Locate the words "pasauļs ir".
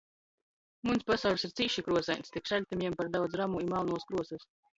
1.11-1.53